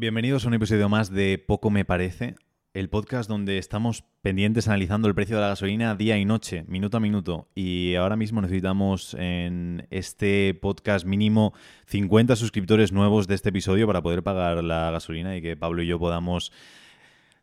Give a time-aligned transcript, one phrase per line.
[0.00, 2.34] Bienvenidos a un episodio más de Poco Me Parece,
[2.72, 6.96] el podcast donde estamos pendientes analizando el precio de la gasolina día y noche, minuto
[6.96, 7.50] a minuto.
[7.54, 11.52] Y ahora mismo necesitamos en este podcast mínimo
[11.84, 15.86] 50 suscriptores nuevos de este episodio para poder pagar la gasolina y que Pablo y
[15.86, 16.50] yo podamos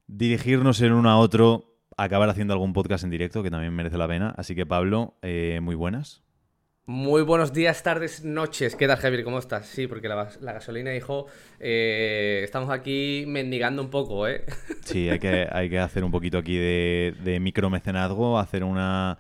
[0.08, 4.08] dirigirnos en uno a otro, acabar haciendo algún podcast en directo que también merece la
[4.08, 4.34] pena.
[4.36, 6.24] Así que Pablo, eh, muy buenas.
[6.90, 8.78] Muy buenos días, tardes, noches.
[8.78, 9.26] ¿Qué tal, Javier?
[9.26, 9.66] ¿Cómo estás?
[9.66, 11.28] Sí, porque la, gasolina, hijo,
[11.60, 14.46] eh, estamos aquí mendigando un poco, ¿eh?
[14.86, 19.18] Sí, hay que, hay que hacer un poquito aquí de, de micromecenazgo, hacer una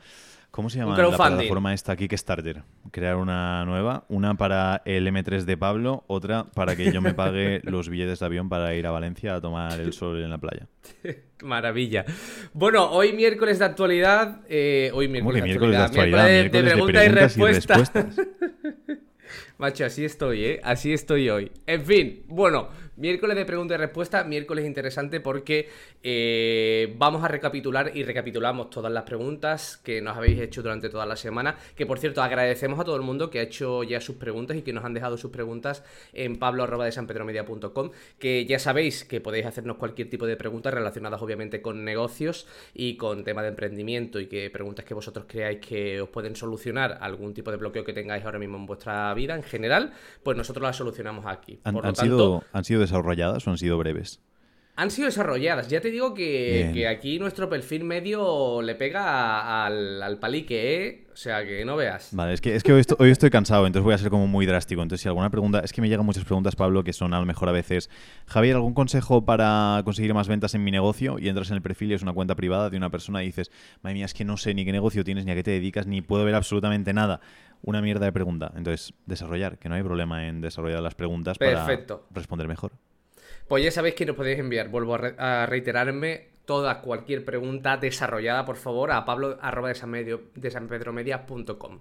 [0.57, 2.63] ¿Cómo se llama la plataforma esta Kickstarter?
[2.89, 7.61] Crear una nueva, una para el M3 de Pablo, otra para que yo me pague
[7.63, 10.65] los billetes de avión para ir a Valencia a tomar el sol en la playa.
[11.43, 12.05] Maravilla.
[12.53, 14.41] Bueno, hoy miércoles de actualidad.
[14.49, 16.25] Eh, hoy miércoles, de actualidad.
[16.25, 18.21] Miércoles de, preguntas, y respuestas.
[19.59, 20.61] Macho, así estoy, ¿eh?
[20.63, 21.51] Así estoy hoy.
[21.67, 25.69] En fin, bueno, Miércoles de pregunta y respuesta, miércoles interesante porque
[26.01, 31.05] eh, vamos a recapitular y recapitulamos todas las preguntas que nos habéis hecho durante toda
[31.05, 31.57] la semana.
[31.75, 34.63] Que por cierto, agradecemos a todo el mundo que ha hecho ya sus preguntas y
[34.63, 37.45] que nos han dejado sus preguntas en pablo de
[38.17, 42.97] Que ya sabéis que podéis hacernos cualquier tipo de preguntas relacionadas obviamente con negocios y
[42.97, 47.35] con tema de emprendimiento y que preguntas que vosotros creáis que os pueden solucionar algún
[47.35, 50.75] tipo de bloqueo que tengáis ahora mismo en vuestra vida en general, pues nosotros las
[50.75, 51.59] solucionamos aquí.
[51.63, 54.19] Han, sido, han sido desarrolladas o han sido breves?
[54.79, 55.69] Han sido desarrolladas.
[55.69, 61.07] Ya te digo que, aquí nuestro perfil medio le pega al, al, palique, ¿eh?
[61.11, 62.09] O sea, que no veas.
[62.11, 64.83] Vale, es que, es que hoy, estoy, cansado, entonces voy a ser como muy drástico.
[64.83, 65.61] Entonces, si alguna pregunta...
[65.61, 67.89] Es que me llegan muchas preguntas, Pablo, que son a lo mejor a veces...
[68.27, 71.17] Javier, ¿algún consejo para conseguir más ventas en mi negocio?
[71.17, 73.49] Y entras en el perfil y es una cuenta privada de una persona y dices,
[73.81, 75.87] madre mía, es que no sé ni qué negocio tienes, ni a qué te dedicas,
[75.87, 77.19] ni puedo ver absolutamente nada.
[77.63, 78.51] Una mierda de pregunta.
[78.55, 81.65] Entonces, desarrollar, que no hay problema en desarrollar las preguntas para
[82.11, 82.73] responder mejor.
[83.47, 88.57] Pues ya sabéis que nos podéis enviar, vuelvo a, reiterarme, toda cualquier pregunta desarrollada, por
[88.57, 91.79] favor, a pablo de sanpedromedia.com.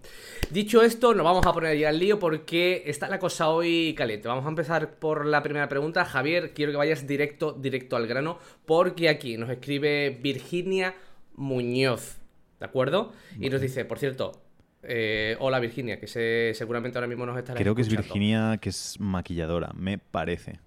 [0.51, 4.29] Dicho esto, nos vamos a poner ya al lío porque está la cosa hoy caliente.
[4.29, 6.05] Vamos a empezar por la primera pregunta.
[6.05, 10.95] Javier, quiero que vayas directo, directo al grano, porque aquí nos escribe Virginia
[11.35, 12.19] Muñoz,
[12.61, 13.13] ¿de acuerdo?
[13.41, 14.41] Y nos dice, por cierto,
[14.85, 16.07] eh, hola Virginia, que
[16.55, 20.61] seguramente ahora mismo nos estará Creo que es Virginia, que es maquilladora, me parece.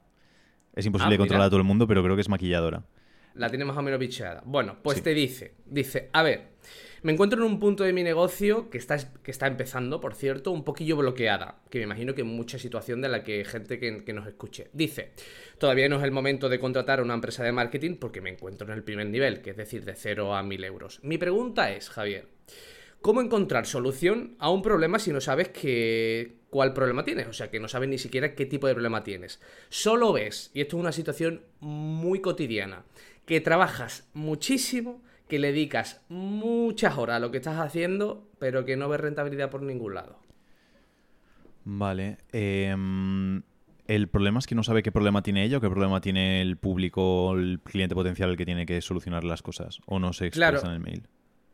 [0.76, 2.84] Es imposible ah, controlar a todo el mundo, pero creo que es maquilladora.
[3.36, 4.42] La tiene más o menos bicheada.
[4.46, 6.50] Bueno, pues te dice, dice, a ver,
[7.02, 10.52] me encuentro en un punto de mi negocio que está, que está empezando, por cierto,
[10.52, 14.14] un poquillo bloqueada, que me imagino que mucha situación de la que gente que, que,
[14.14, 14.70] nos escuche.
[14.74, 15.14] Dice,
[15.58, 18.68] todavía no es el momento de contratar a una empresa de marketing porque me encuentro
[18.68, 21.00] en el primer nivel, que es decir, de 0 a 1000 euros.
[21.04, 22.28] Mi pregunta es, Javier,
[23.00, 27.50] ¿cómo encontrar solución a un problema si no sabes que cuál problema tienes, o sea
[27.50, 29.42] que no sabes ni siquiera qué tipo de problema tienes.
[29.70, 32.84] Solo ves, y esto es una situación muy cotidiana,
[33.26, 38.76] que trabajas muchísimo, que le dedicas muchas horas a lo que estás haciendo, pero que
[38.76, 40.20] no ves rentabilidad por ningún lado.
[41.66, 42.18] Vale.
[42.32, 43.44] Em,
[43.86, 46.58] el problema es que no sabe qué problema tiene ella o qué problema tiene el
[46.58, 50.66] público, el cliente potencial el que tiene que solucionar las cosas, o no se expresa
[50.66, 51.04] en el mail.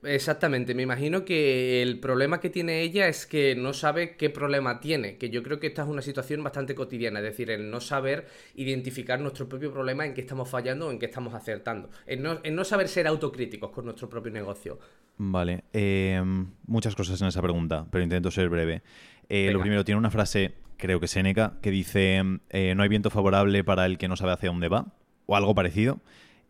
[0.05, 4.79] Exactamente, me imagino que el problema que tiene ella es que no sabe qué problema
[4.79, 7.81] tiene, que yo creo que esta es una situación bastante cotidiana, es decir, el no
[7.81, 12.21] saber identificar nuestro propio problema en qué estamos fallando o en qué estamos acertando, en
[12.21, 14.79] no, no saber ser autocríticos con nuestro propio negocio.
[15.17, 18.81] Vale, em, muchas cosas en esa pregunta, pero intento ser breve.
[19.29, 23.09] Eh, lo primero, tiene una frase, creo que Seneca, que dice, eh, no hay viento
[23.09, 24.93] favorable para el que no sabe hacia dónde va,
[25.25, 26.01] o algo parecido,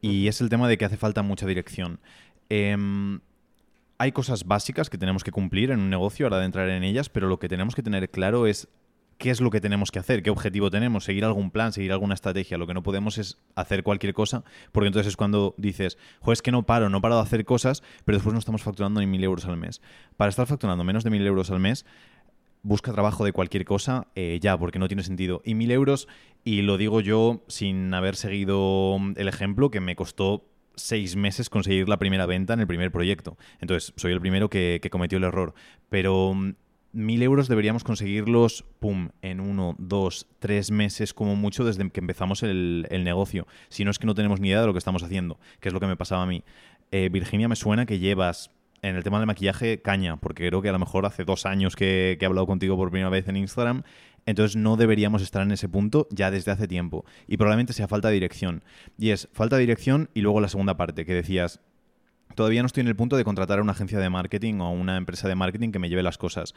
[0.01, 1.99] y es el tema de que hace falta mucha dirección.
[2.49, 2.75] Eh,
[3.97, 7.09] hay cosas básicas que tenemos que cumplir en un negocio, ahora de entrar en ellas,
[7.09, 8.67] pero lo que tenemos que tener claro es
[9.17, 12.13] qué es lo que tenemos que hacer, qué objetivo tenemos, seguir algún plan, seguir alguna
[12.13, 12.57] estrategia.
[12.57, 16.41] Lo que no podemos es hacer cualquier cosa, porque entonces es cuando dices, joder, es
[16.41, 19.23] que no paro, no paro de hacer cosas, pero después no estamos facturando ni mil
[19.23, 19.81] euros al mes.
[20.17, 21.85] Para estar facturando menos de mil euros al mes,
[22.63, 25.41] busca trabajo de cualquier cosa eh, ya, porque no tiene sentido.
[25.45, 26.07] Y mil euros,
[26.43, 30.43] y lo digo yo sin haber seguido el ejemplo, que me costó
[30.75, 33.37] seis meses conseguir la primera venta en el primer proyecto.
[33.59, 35.53] Entonces, soy el primero que, cometió el error.
[35.89, 36.53] Pero mm,
[36.93, 42.43] mil euros deberíamos conseguirlos, pum, en uno, dos, tres meses como mucho desde que empezamos
[42.43, 43.47] el, negocio.
[43.69, 45.73] Si no es que no tenemos ni idea de lo que estamos haciendo, que es
[45.73, 46.43] lo que me pasaba a mí.
[46.91, 48.51] Eh, Virginia, me suena que llevas
[48.81, 51.75] en el tema del maquillaje caña, porque creo que a lo mejor hace dos años
[51.75, 53.83] que, que he hablado contigo por primera vez en Instagram
[54.25, 57.05] entonces no deberíamos estar en ese punto ya desde hace tiempo.
[57.27, 58.63] Y probablemente sea falta de dirección.
[58.97, 61.59] Y es falta de dirección y luego la segunda parte que decías,
[62.33, 64.97] todavía no estoy en el punto de contratar a una agencia de marketing o una
[64.97, 66.55] empresa de marketing que me lleve las cosas.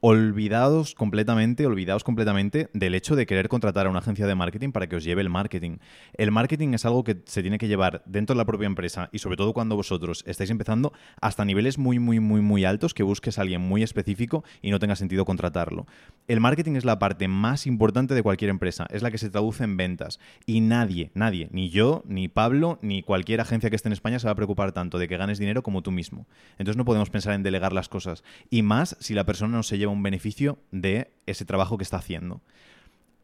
[0.00, 4.88] Olvidados completamente, olvidados completamente del hecho de querer contratar a una agencia de marketing para
[4.88, 5.76] que os lleve el marketing.
[6.14, 9.18] El marketing es algo que se tiene que llevar dentro de la propia empresa y
[9.18, 13.38] sobre todo cuando vosotros estáis empezando hasta niveles muy, muy, muy, muy altos que busques
[13.38, 15.86] a alguien muy específico y no tenga sentido contratarlo.
[16.28, 19.64] El marketing es la parte más importante de cualquier empresa, es la que se traduce
[19.64, 23.92] en ventas y nadie, nadie, ni yo, ni Pablo, ni cualquier agencia que esté en
[23.92, 26.26] España se va a preocupar tanto de que ganes dinero como tú mismo.
[26.52, 29.76] Entonces no podemos pensar en delegar las cosas y más si la persona no se
[29.76, 32.40] lleva un beneficio de ese trabajo que está haciendo.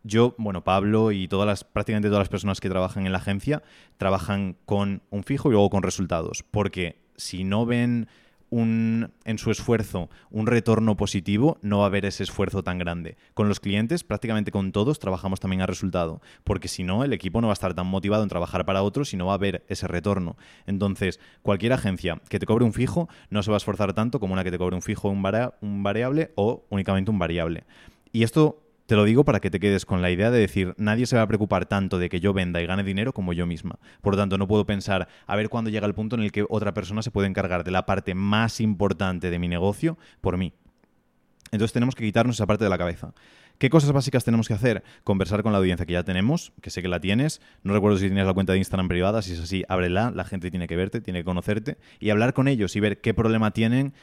[0.03, 3.63] Yo, bueno, Pablo y todas las, prácticamente todas las personas que trabajan en la agencia
[3.97, 6.45] trabajan con un fijo y luego con resultados.
[6.49, 8.09] Porque si no ven
[8.51, 13.17] un, en su esfuerzo un retorno positivo, no va a haber ese esfuerzo tan grande.
[13.35, 17.41] Con los clientes, prácticamente con todos, trabajamos también a resultado, porque si no, el equipo
[17.41, 19.65] no va a estar tan motivado en trabajar para otros y no va a haber
[19.69, 20.37] ese retorno.
[20.67, 24.33] Entonces, cualquier agencia que te cobre un fijo no se va a esforzar tanto como
[24.33, 25.25] una que te cobre un fijo, un,
[25.61, 27.65] un variable o únicamente un variable.
[28.13, 31.07] Y esto te lo digo para que te quedes con la idea de decir, nadie
[31.07, 33.79] se va a preocupar tanto de que yo venda y gane dinero como yo misma.
[34.01, 36.47] Por lo tanto, no puedo pensar a ver cuándo llega el punto en el que
[36.49, 40.53] otra persona se puede encargar de la parte más importante de mi negocio por mí.
[41.51, 43.13] Entonces tenemos que quitarnos esa parte de la cabeza.
[43.59, 44.85] ¿Qué cosas básicas tenemos que hacer?
[45.03, 47.41] Conversar con la audiencia que ya tenemos, que sé que la tienes.
[47.63, 50.51] No recuerdo si tienes la cuenta de Instagram privada, si es así, ábrela, la gente
[50.51, 53.95] tiene que verte, tiene que conocerte y hablar con ellos y ver qué problema tienen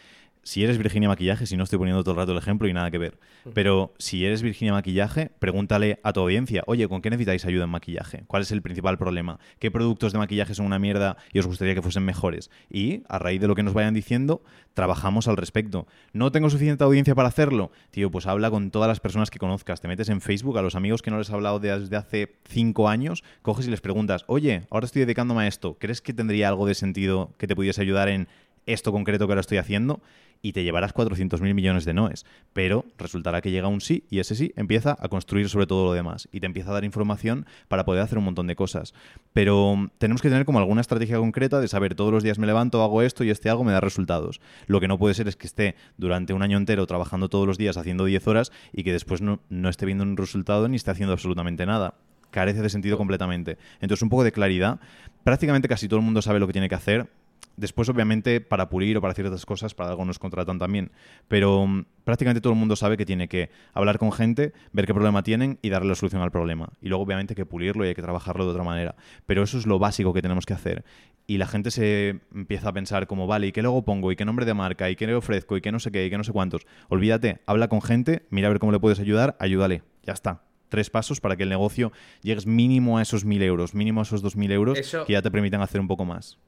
[0.43, 2.91] si eres Virginia Maquillaje, si no estoy poniendo todo el rato el ejemplo y nada
[2.91, 3.17] que ver,
[3.53, 7.69] pero si eres Virginia Maquillaje, pregúntale a tu audiencia, oye, ¿con qué necesitáis ayuda en
[7.69, 8.23] maquillaje?
[8.27, 9.39] ¿Cuál es el principal problema?
[9.59, 12.51] ¿Qué productos de maquillaje son una mierda y os gustaría que fuesen mejores?
[12.69, 14.43] Y a raíz de lo que nos vayan diciendo,
[14.73, 15.87] trabajamos al respecto.
[16.11, 17.71] ¿No tengo suficiente audiencia para hacerlo?
[17.91, 20.75] Tío, pues habla con todas las personas que conozcas, te metes en Facebook, a los
[20.75, 24.63] amigos que no les he hablado desde hace cinco años, coges y les preguntas, oye,
[24.69, 28.09] ahora estoy dedicándome a esto, ¿crees que tendría algo de sentido que te pudiese ayudar
[28.09, 28.27] en
[28.65, 30.01] esto concreto que ahora estoy haciendo?
[30.43, 32.25] Y te llevarás 400.000 millones de noes.
[32.51, 35.93] Pero resultará que llega un sí y ese sí empieza a construir sobre todo lo
[35.93, 38.93] demás y te empieza a dar información para poder hacer un montón de cosas.
[39.31, 42.45] Pero mm, tenemos que tener como alguna estrategia concreta de saber todos los días me
[42.45, 44.41] levanto, hago esto y este hago me da resultados.
[44.67, 47.57] Lo que no puede ser es que esté durante un año entero trabajando todos los
[47.57, 50.91] días haciendo 10 horas y que después no, no esté viendo un resultado ni esté
[50.91, 51.95] haciendo absolutamente nada
[52.31, 53.57] carece de sentido completamente.
[53.79, 54.79] Entonces, un poco de claridad.
[55.23, 57.07] Prácticamente casi todo el mundo sabe lo que tiene que hacer.
[57.55, 60.91] Después, obviamente, para pulir o para ciertas cosas, para algo nos contratan también.
[61.27, 64.93] Pero mm, prácticamente todo el mundo sabe que tiene que hablar con gente, ver qué
[64.93, 66.69] problema tienen y darle la solución al problema.
[66.81, 68.95] Y luego, obviamente, hay que pulirlo y hay que trabajarlo de otra manera.
[69.25, 70.83] Pero eso es lo básico que tenemos que hacer.
[71.27, 74.11] Y la gente se empieza a pensar como, vale, ¿y qué luego pongo?
[74.11, 74.89] ¿Y qué nombre de marca?
[74.89, 75.55] ¿Y qué le ofrezco?
[75.55, 76.05] ¿Y qué no sé qué?
[76.05, 76.65] ¿Y qué no sé cuántos?
[76.89, 79.83] Olvídate, habla con gente, mira a ver cómo le puedes ayudar, ayúdale.
[80.03, 80.41] Ya está
[80.73, 81.91] tres pasos para que el negocio
[82.23, 85.29] llegues mínimo a esos mil euros, mínimo a esos dos mil euros que ya te
[85.29, 86.39] permitan hacer un poco más.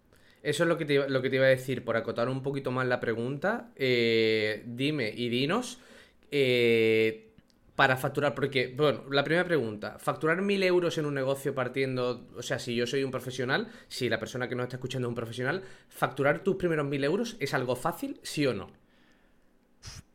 [0.46, 2.72] Eso es lo que, te, lo que te iba a decir, por acotar un poquito
[2.72, 3.72] más la pregunta.
[3.76, 5.80] Eh, dime y dinos
[6.30, 7.32] eh,
[7.76, 12.44] para facturar, porque, bueno, la primera pregunta, facturar mil euros en un negocio partiendo, o
[12.44, 15.16] sea, si yo soy un profesional, si la persona que nos está escuchando es un
[15.16, 18.70] profesional, facturar tus primeros mil euros es algo fácil, sí o no?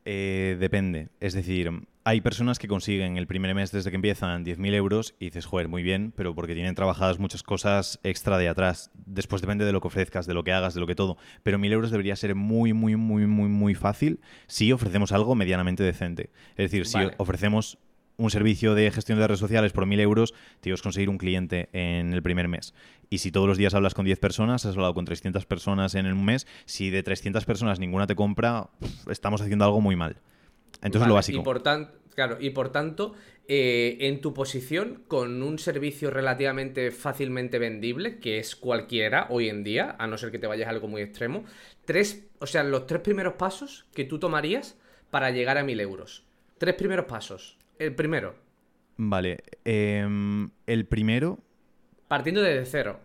[0.05, 1.09] Eh, depende.
[1.19, 1.71] Es decir,
[2.11, 5.69] hay personas que consiguen el primer mes desde que empiezan 10.000 euros y dices, joder,
[5.69, 8.91] muy bien, pero porque tienen trabajadas muchas cosas extra de atrás.
[9.07, 11.19] Después depende de lo que ofrezcas, de lo que hagas, de lo que todo.
[11.45, 14.19] Pero 1.000 euros debería ser muy, muy, muy, muy, muy fácil
[14.49, 16.31] si ofrecemos algo medianamente decente.
[16.57, 17.79] Es decir, si ofrecemos
[18.17, 21.17] un servicio de gestión de redes sociales por 1.000 euros, te ibas a conseguir un
[21.17, 22.75] cliente en el primer mes.
[23.09, 26.07] Y si todos los días hablas con 10 personas, has hablado con 300 personas en
[26.07, 28.69] un mes, si de 300 personas ninguna te compra,
[29.09, 30.17] estamos haciendo algo muy mal.
[30.83, 31.39] Entonces lo básico.
[32.15, 33.15] Claro, y por tanto,
[33.49, 39.65] eh, en tu posición, con un servicio relativamente fácilmente vendible, que es cualquiera hoy en
[39.65, 41.45] día, a no ser que te vayas a algo muy extremo,
[41.85, 44.79] tres, o sea, los tres primeros pasos que tú tomarías
[45.11, 46.25] para llegar a mil euros.
[46.59, 47.59] Tres primeros pasos.
[47.79, 48.35] El primero.
[48.97, 49.39] Vale.
[49.65, 51.39] Em, el primero.
[52.07, 53.01] Partiendo de cero.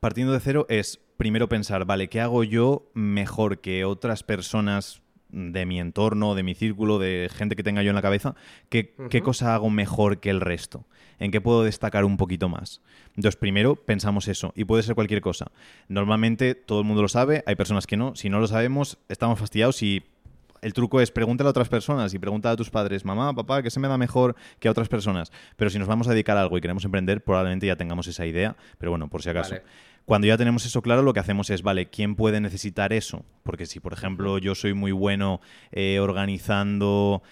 [0.00, 5.03] Partiendo de cero es primero pensar, vale, ¿qué hago yo mejor que otras personas
[5.34, 8.36] de mi entorno, de mi círculo, de gente que tenga yo en la cabeza,
[8.68, 10.86] ¿qué, cosa hago mejor que el resto?
[11.18, 12.80] ¿En qué puedo destacar un poquito más?
[13.08, 15.50] Entonces, primero pensamos eso, y puede ser cualquier cosa.
[15.88, 18.14] Normalmente todo el mundo lo sabe, hay personas que no.
[18.14, 20.04] Si no lo sabemos, estamos fastidiados y
[20.62, 23.70] el truco es pregúntale a otras personas y pregunta a tus padres, mamá, papá, ¿qué
[23.70, 25.30] se me da mejor que a otras personas?
[25.56, 28.24] Pero si nos vamos a dedicar a algo y queremos emprender, probablemente ya tengamos esa
[28.24, 29.56] idea, pero bueno, por si acaso.
[30.04, 33.24] Cuando ya tenemos eso claro, lo que hacemos es, vale, ¿quién puede necesitar eso?
[33.42, 35.40] Porque si, por ejemplo, yo soy muy bueno
[35.72, 37.22] eh, organizando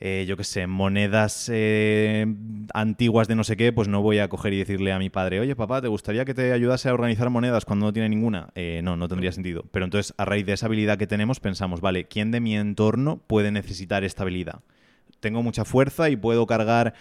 [0.00, 2.26] eh, yo qué sé, monedas eh,
[2.74, 5.40] antiguas de no sé qué, pues no voy a coger y decirle a mi padre,
[5.40, 8.50] oye papá, ¿te gustaría que te ayudase a organizar monedas cuando no tiene ninguna?
[8.54, 9.64] Eh, no, no tendría sentido.
[9.70, 13.18] Pero entonces, a raíz de esa habilidad que tenemos, pensamos, vale, ¿quién de mi entorno
[13.26, 14.60] puede necesitar esta habilidad?
[15.24, 16.92] Tengo mucha fuerza y puedo cargar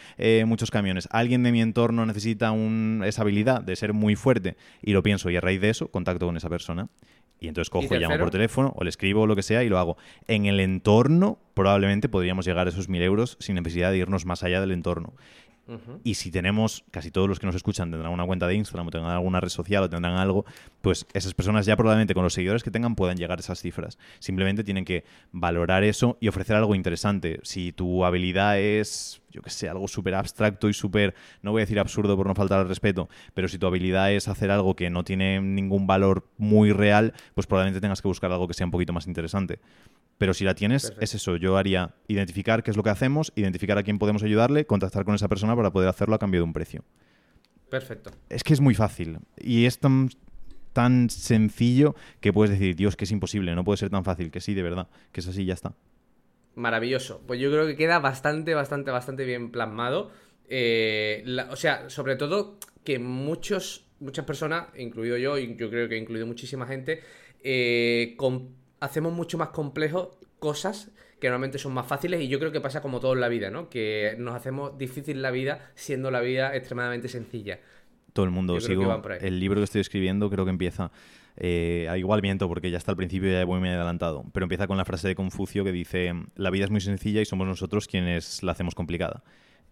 [0.45, 1.09] muchos camiones.
[1.11, 2.55] Alguien de mi entorno necesita
[3.05, 6.25] esa habilidad de ser muy fuerte y lo pienso y a raíz de eso contacto
[6.25, 6.87] con esa persona.
[7.39, 9.77] Y entonces cojo, y llamo por teléfono o le escribo lo que sea y lo
[9.77, 9.97] hago.
[10.29, 14.43] En el entorno, probablemente podríamos llegar a esos mil euros sin necesidad de irnos más
[14.43, 15.13] allá del entorno.
[16.03, 18.91] Y si tenemos, casi todos los que nos escuchan tendrán una cuenta de Instagram o
[18.91, 20.45] tendrán alguna red social o tendrán algo,
[20.81, 23.97] pues esas personas ya probablemente con los seguidores que tengan puedan llegar a esas cifras.
[24.19, 27.39] Simplemente tienen que valorar eso y ofrecer algo interesante.
[27.43, 31.63] Si tu habilidad es, yo que sé, algo súper abstracto y súper, no voy a
[31.65, 34.89] decir absurdo por no faltar al respeto, pero si tu habilidad es hacer algo que
[34.89, 38.71] no tiene ningún valor muy real, pues probablemente tengas que buscar algo que sea un
[38.71, 39.59] poquito más interesante.
[40.17, 41.35] Pero si la tienes, es eso.
[41.37, 45.15] Yo haría identificar qué es lo que hacemos, identificar a quién podemos ayudarle, contactar con
[45.15, 46.83] esa persona para poder hacerlo a cambio de un precio.
[47.69, 48.11] Perfecto.
[48.29, 49.17] Es que es muy fácil.
[49.37, 50.09] Y es tan,
[50.73, 54.41] tan sencillo que puedes decir, Dios, que es imposible, no puede ser tan fácil, que
[54.41, 55.73] sí, de verdad, que es así, ya está.
[56.55, 57.21] Maravilloso.
[57.25, 60.11] Pues yo creo que queda bastante, bastante, bastante bien plasmado.
[60.47, 65.95] Eh, o sea, sobre todo que muchos, muchas personas, incluido yo, y yo creo que
[65.95, 67.01] he incluido muchísima gente,
[67.43, 70.09] eh, con hacemos mucho más complejos
[70.39, 73.29] cosas que normalmente son más fáciles y yo creo que pasa como todo en la
[73.29, 73.69] vida, ¿no?
[73.69, 77.59] Que nos hacemos difícil la vida siendo la vida extremadamente sencilla.
[78.11, 80.91] Todo el mundo, sigo el libro que estoy escribiendo creo que empieza
[81.37, 84.77] eh, igual miento porque ya está al principio ya voy muy adelantado, pero empieza con
[84.77, 88.43] la frase de Confucio que dice la vida es muy sencilla y somos nosotros quienes
[88.43, 89.23] la hacemos complicada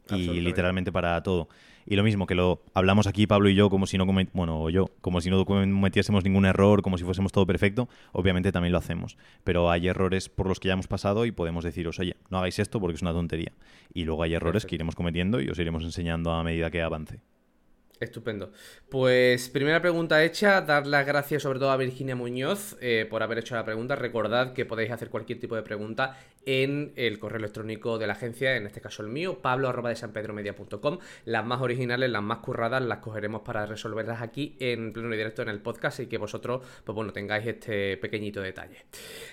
[0.09, 1.49] y literalmente para todo.
[1.85, 4.89] Y lo mismo, que lo hablamos aquí Pablo y yo como si no bueno, yo,
[5.01, 9.17] como si no cometiésemos ningún error, como si fuésemos todo perfecto, obviamente también lo hacemos.
[9.43, 12.59] Pero hay errores por los que ya hemos pasado y podemos deciros, oye, no hagáis
[12.59, 13.51] esto porque es una tontería.
[13.93, 17.21] Y luego hay errores que iremos cometiendo y os iremos enseñando a medida que avance.
[18.01, 18.51] Estupendo.
[18.89, 23.37] Pues primera pregunta hecha, dar las gracias sobre todo a Virginia Muñoz eh, por haber
[23.37, 23.95] hecho la pregunta.
[23.95, 26.17] Recordad que podéis hacer cualquier tipo de pregunta
[26.47, 29.95] en el correo electrónico de la agencia, en este caso el mío, pablo arroba de
[29.95, 30.97] sanpedromedia.com.
[31.25, 35.43] Las más originales, las más curradas, las cogeremos para resolverlas aquí en pleno y directo
[35.43, 38.85] en el podcast y que vosotros, pues bueno, tengáis este pequeñito detalle.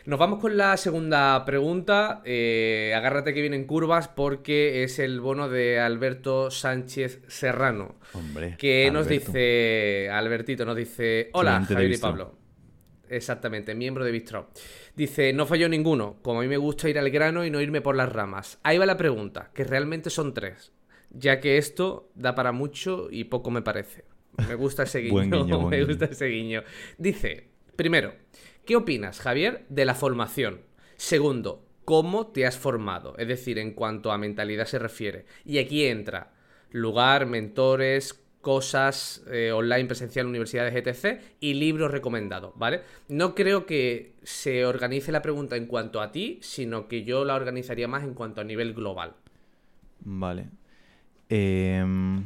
[0.04, 2.20] Nos vamos con la segunda pregunta.
[2.26, 7.96] Eh, agárrate que vienen curvas porque es el bono de Alberto Sánchez Serrano.
[8.12, 12.34] Hombre que nos dice, Albertito nos dice, hola Javier y Pablo.
[13.08, 14.50] Exactamente, miembro de Bistro.
[14.94, 17.80] Dice, no falló ninguno, como a mí me gusta ir al grano y no irme
[17.80, 18.58] por las ramas.
[18.62, 20.72] Ahí va la pregunta, que realmente son tres,
[21.08, 24.04] ya que esto da para mucho y poco me parece.
[24.46, 26.64] Me gusta ese guiño, me gusta ese guiño.
[26.98, 28.14] Dice, primero,
[28.66, 30.60] ¿qué opinas, Javier, de la formación?
[30.96, 33.16] Segundo, ¿cómo te has formado?
[33.16, 35.24] Es decir, en cuanto a mentalidad se refiere.
[35.46, 36.32] Y aquí entra
[36.70, 41.20] lugar, mentores, cosas eh, online, presencial, universidades, etc.
[41.38, 42.80] y libros recomendados, ¿vale?
[43.06, 47.34] No creo que se organice la pregunta en cuanto a ti, sino que yo la
[47.34, 49.12] organizaría más en cuanto a nivel global.
[50.00, 50.46] Vale.
[51.28, 52.24] Em,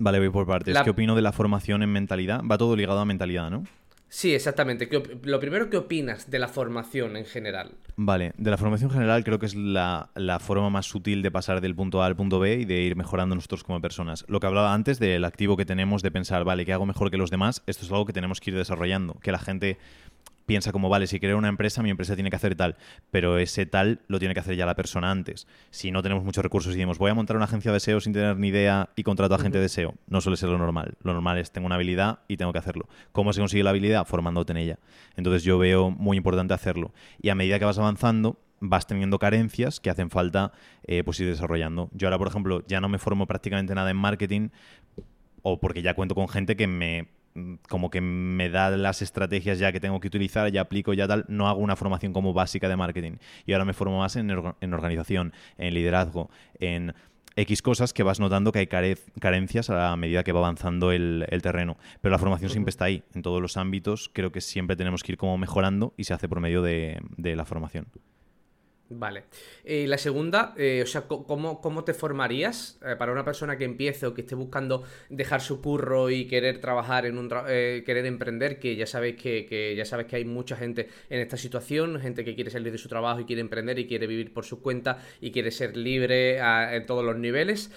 [0.00, 0.76] vale, voy por partes.
[0.82, 2.42] ¿Qué opino de la formación en mentalidad?
[2.42, 3.62] Va todo ligado a mentalidad, ¿no?
[4.14, 4.88] Sí, exactamente.
[5.24, 7.72] Lo primero, ¿qué opinas de la formación en general?
[7.96, 11.74] Vale, de la formación general creo que es la, forma más sutil de pasar del
[11.74, 14.24] punto A al punto B y de ir mejorando nosotros como personas.
[14.28, 17.16] Lo que hablaba antes del activo que tenemos de pensar, vale, ¿qué hago mejor que
[17.16, 17.64] los demás?
[17.66, 19.14] Esto es algo que tenemos que ir desarrollando.
[19.14, 19.78] Que la gente
[20.46, 22.76] piensa como, vale, si quiero una empresa, mi empresa tiene que hacer tal,
[23.10, 25.46] pero ese tal lo tiene que hacer ya la persona antes.
[25.70, 28.12] Si no tenemos muchos recursos y decimos, voy a montar una agencia de SEO sin
[28.12, 30.94] tener ni idea y contrato a gente de SEO, no suele ser lo normal.
[31.02, 32.88] Lo normal es, tengo una habilidad y tengo que hacerlo.
[33.12, 34.06] ¿Cómo se consigue la habilidad?
[34.06, 34.78] Formándote en ella.
[35.16, 36.92] Entonces yo veo muy importante hacerlo.
[37.20, 40.52] Y a medida que vas avanzando, vas teniendo carencias que hacen falta
[40.86, 41.90] eh, pues ir desarrollando.
[41.92, 44.48] Yo ahora, por ejemplo, ya no me formo prácticamente nada en marketing
[45.42, 47.08] o porque ya cuento con gente que me
[47.68, 51.24] como que me da las estrategias ya que tengo que utilizar, ya aplico, ya tal,
[51.28, 53.16] no hago una formación como básica de marketing.
[53.46, 56.94] Y ahora me formo más en, organización, en liderazgo, en
[57.36, 61.76] X cosas que vas notando que hay carencias a medida que va avanzando el, terreno.
[62.00, 64.10] Pero la formación siempre está ahí, en todos los ámbitos.
[64.12, 67.44] Creo que siempre tenemos que ir como mejorando y se hace por medio de la
[67.44, 67.86] formación.
[68.96, 69.24] Vale.
[69.64, 73.64] Y la segunda, eh, o sea, ¿cómo, ¿cómo, te formarías eh, para una persona que
[73.64, 78.06] empiece o que esté buscando dejar su curro y querer trabajar en un eh, querer
[78.06, 78.60] emprender?
[78.60, 82.36] Que ya sabéis que, ya sabes que hay mucha gente en esta situación, gente que
[82.36, 85.32] quiere salir de su trabajo y quiere emprender y quiere vivir por su cuenta y
[85.32, 87.72] quiere ser libre en todos los niveles.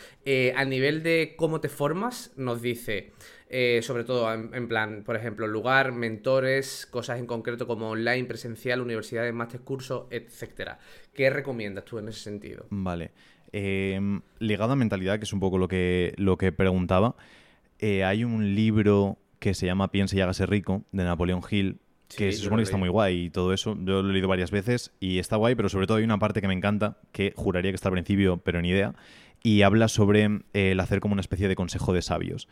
[0.55, 3.11] a nivel de cómo te formas, nos dice
[3.49, 8.81] eh, sobre todo en, plan, por ejemplo, lugar, mentores, cosas en concreto como online, presencial,
[8.81, 10.79] universidades, máster, cursos, etcétera.
[11.13, 12.65] ¿Qué recomiendas tú en ese sentido?
[12.69, 13.11] Vale.
[13.53, 17.15] Em, ligado a mentalidad, que es un poco lo que, lo que preguntaba,
[17.79, 21.79] eh, hay un libro que se llama Piense y hágase rico, de Napoleón Hill,
[22.15, 23.75] que se supone que está muy guay y todo eso.
[23.75, 26.41] Yo lo he leído varias veces y está guay, pero sobre todo hay una parte
[26.41, 28.95] que me encanta, que juraría que está al principio, pero ni idea,
[29.43, 32.47] y habla sobre eh, el hacer como una especie de consejo de sabios.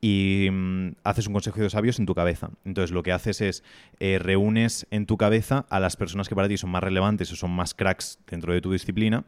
[0.00, 2.50] Y mm, haces un consejo de sabios en tu cabeza.
[2.64, 3.62] Entonces lo que haces es
[3.98, 7.36] eh, reúnes en tu cabeza a las personas que para ti son más relevantes o
[7.36, 9.24] son más cracks dentro de tu disciplina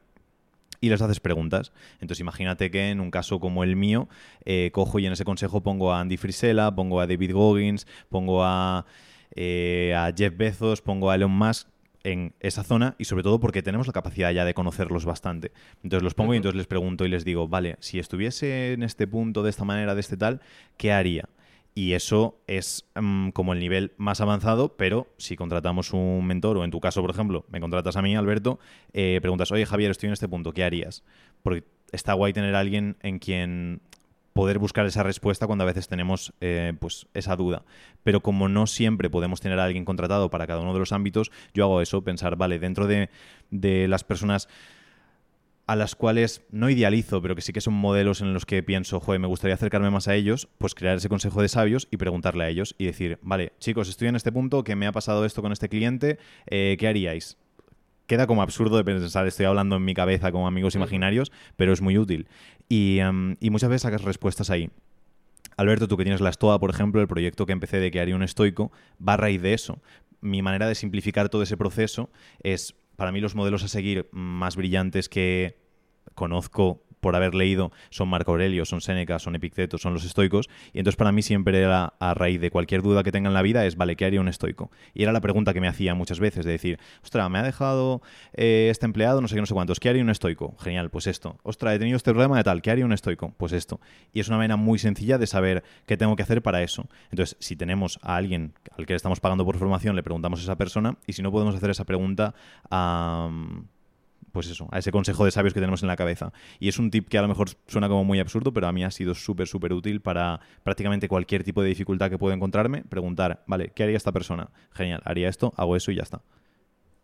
[0.80, 1.72] y les haces preguntas.
[2.00, 4.08] Entonces imagínate que en un caso como el mío,
[4.44, 8.42] eh, cojo y en ese consejo pongo a Andy Frisella, pongo a David Goggins, pongo
[8.42, 11.68] a, a Jeff Bezos, pongo a Elon Musk,
[12.04, 15.52] en esa zona y sobre todo porque tenemos la capacidad ya de conocerlos bastante.
[15.82, 19.06] Entonces los pongo y entonces les pregunto y les digo, vale, si estuviese en este
[19.06, 20.40] punto, de esta manera, de este tal,
[20.76, 21.28] ¿qué haría?
[21.74, 26.64] Y eso es mm, como el nivel más avanzado, pero si contratamos un mentor, o
[26.64, 28.58] en tu caso, por ejemplo, me contratas a mí, Alberto,
[28.92, 31.02] eh, preguntas, oye Javier, estoy en este punto, ¿qué harías?
[31.42, 33.80] Porque está guay tener a alguien en quien
[34.32, 37.64] poder buscar esa respuesta cuando a veces tenemos eh, pues esa duda.
[38.02, 41.30] Pero como no siempre podemos tener a alguien contratado para cada uno de los ámbitos,
[41.54, 43.10] yo hago eso, pensar, vale, dentro de,
[43.50, 44.48] de las personas
[45.66, 49.00] a las cuales no idealizo, pero que sí que son modelos en los que pienso,
[49.00, 52.44] joder, me gustaría acercarme más a ellos, pues crear ese consejo de sabios y preguntarle
[52.44, 55.40] a ellos y decir, vale, chicos, estoy en este punto, que me ha pasado esto
[55.40, 57.38] con este cliente, eh, ¿qué haríais?
[58.12, 61.80] Queda como absurdo de pensar, estoy hablando en mi cabeza como amigos imaginarios, pero es
[61.80, 62.28] muy útil.
[62.68, 64.68] Y, em, y muchas veces sacas respuestas ahí.
[65.56, 68.14] Alberto, tú que tienes la estoa, por ejemplo, el proyecto que empecé de que haría
[68.14, 69.80] un estoico, va a raíz de eso.
[70.20, 72.10] Mi manera de simplificar todo ese proceso
[72.42, 75.56] es, para mí, los modelos a seguir más brillantes que
[76.14, 80.48] conozco por haber leído son Marco Aurelio, son Séneca, son Epicteto, son los estoicos.
[80.72, 83.42] Y entonces para mí siempre era a raíz de cualquier duda que tenga en la
[83.42, 84.70] vida es, vale, ¿qué haría un estoico?
[84.94, 88.02] Y era la pregunta que me hacía muchas veces de decir, ostras, me ha dejado
[88.34, 90.54] eh, este empleado, no sé qué, no sé cuántos, ¿qué haría un estoico?
[90.60, 91.38] Genial, pues esto.
[91.42, 93.34] Ostras, he tenido este problema de tal, ¿qué haría un estoico?
[93.36, 93.80] Pues esto.
[94.12, 96.86] Y es una manera muy sencilla de saber qué tengo que hacer para eso.
[97.10, 100.42] Entonces, si tenemos a alguien al que le estamos pagando por formación, le preguntamos a
[100.44, 102.34] esa persona y si no podemos hacer esa pregunta
[102.70, 103.28] a
[104.32, 106.32] pues eso, a ese consejo de sabios que tenemos en la cabeza.
[106.58, 108.82] Y es un tip que a lo mejor suena como muy absurdo, pero a mí
[108.82, 113.44] ha sido súper, súper útil para prácticamente cualquier tipo de dificultad que pueda encontrarme, preguntar,
[113.46, 114.50] vale, ¿qué haría esta persona?
[114.72, 116.22] Genial, haría esto, hago eso y ya está.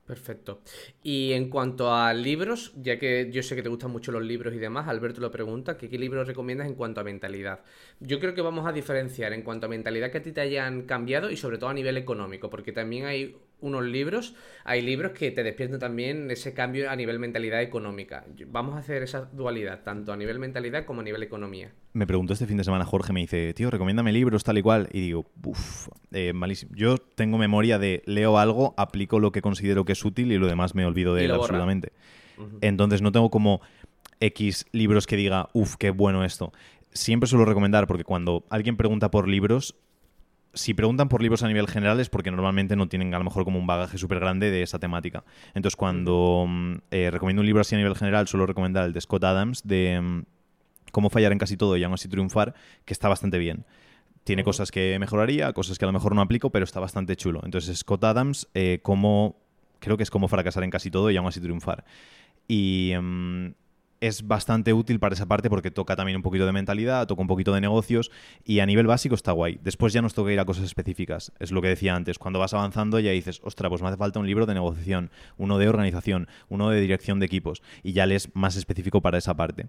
[0.09, 0.63] Perfecto.
[1.03, 4.55] Y en cuanto a libros, ya que yo sé que te gustan mucho los libros
[4.55, 7.61] y demás, Alberto lo pregunta, ¿qué, ¿qué libros recomiendas en cuanto a mentalidad?
[8.01, 10.85] Yo creo que vamos a diferenciar en cuanto a mentalidad que a ti te hayan
[10.85, 15.31] cambiado y sobre todo a nivel económico, porque también hay unos libros, hay libros que
[15.31, 18.25] te despiertan también ese cambio a nivel mentalidad económica.
[18.47, 21.73] Vamos a hacer esa dualidad, tanto a nivel mentalidad como a nivel economía.
[21.93, 24.89] Me preguntó este fin de semana Jorge, me dice, tío, recomiéndame libros tal y cual.
[24.93, 26.73] Y digo, uff, eh, malísimo.
[26.75, 30.47] Yo tengo memoria de leo algo, aplico lo que considero que es útil y lo
[30.47, 31.93] demás me olvido de él absolutamente.
[32.61, 33.61] Entonces no tengo como
[34.21, 36.53] X libros que diga, uff, qué bueno esto.
[36.93, 39.77] Siempre suelo recomendar, porque cuando alguien pregunta por libros,
[40.55, 43.45] si preguntan por libros a nivel general es porque normalmente no tienen a lo mejor
[43.45, 45.25] como un bagaje súper grande de esa temática.
[45.55, 49.01] Entonces, cuando mm, eh, recomiendo un libro así a nivel general, suelo recomendar el de
[49.01, 50.23] Scott Adams, de mm,
[50.93, 53.65] Cómo fallar en casi todo y aún así triunfar, que está bastante bien.
[54.25, 57.41] Tiene cosas que mejoraría, cosas que a lo mejor no aplico, pero está bastante chulo.
[57.45, 61.41] Entonces, Scott Adams, eh, creo que es como fracasar en casi todo y aún así
[61.41, 61.85] triunfar.
[62.47, 63.49] Y mm,
[64.01, 67.29] es bastante útil para esa parte porque toca también un poquito de mentalidad, toca un
[67.29, 68.11] poquito de negocios
[68.45, 69.59] y a nivel básico está guay.
[69.63, 71.33] Después ya nos toca ir a cosas específicas.
[71.39, 72.19] Es lo que decía antes.
[72.19, 75.59] Cuando vas avanzando ya dices, ostra, pues me hace falta un libro de negociación, uno
[75.59, 79.69] de organización, uno de dirección de equipos y ya lees más específico para esa parte.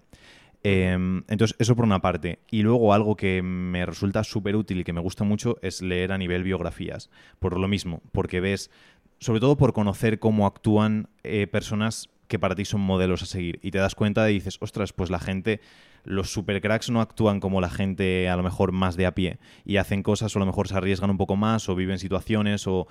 [0.62, 2.40] Em, entonces, eso por una parte.
[2.50, 6.12] Y luego algo que me resulta súper útil y que me gusta mucho es leer
[6.12, 7.10] a nivel biografías.
[7.38, 8.70] Por lo mismo, porque ves,
[9.18, 13.58] sobre todo por conocer cómo actúan eh, personas que para ti son modelos a seguir.
[13.60, 15.60] Y te das cuenta y dices, ostras, pues la gente,
[16.04, 19.76] los supercracks no actúan como la gente a lo mejor más de a pie y
[19.76, 22.86] hacen cosas o a lo mejor se arriesgan un poco más o viven situaciones o,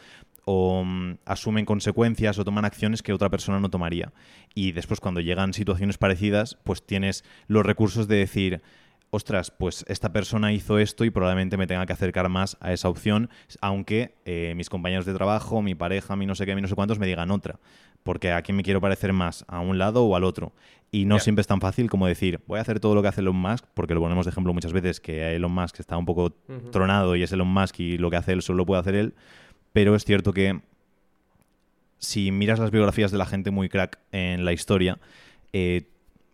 [0.84, 4.12] mm, asumen consecuencias o toman acciones que otra persona no tomaría.
[4.54, 8.62] Y después cuando llegan situaciones parecidas, pues tienes los recursos de decir,
[9.12, 12.90] ostras, pues esta persona hizo esto y probablemente me tenga que acercar más a esa
[12.90, 13.30] opción,
[13.62, 16.76] aunque eh, mis compañeros de trabajo, mi pareja, mi no sé qué, mi no sé
[16.76, 17.60] cuántos me digan otra
[18.04, 20.54] porque a quién me quiero parecer más, a un lado o al otro.
[20.92, 23.22] Y no siempre es tan fácil como decir, voy a hacer todo lo que hace
[23.22, 26.32] Elon Musk, porque lo ponemos de ejemplo muchas veces, que Elon Musk está un poco
[26.72, 29.14] tronado y es Elon Musk y lo que hace él solo lo puede hacer él,
[29.74, 30.62] pero es cierto que
[32.00, 34.98] si miras las biografías de la gente muy crack en la historia,
[35.54, 35.84] eh,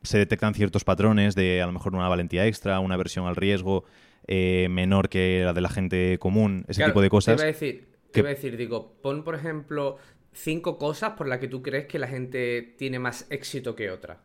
[0.05, 3.83] se detectan ciertos patrones de a lo mejor una valentía extra, una versión al riesgo
[4.27, 7.35] eh, menor que la de la gente común, ese tipo de cosas.
[7.35, 9.97] Te iba a decir, te iba a decir, digo, pon por ejemplo
[10.33, 14.21] cinco cosas por las que tú crees que la gente tiene más éxito que otra.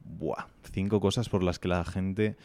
[0.00, 2.36] Buah, cinco cosas por las que la gente